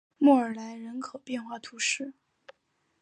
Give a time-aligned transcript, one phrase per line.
[0.17, 2.15] 莫尔莱人口变化图示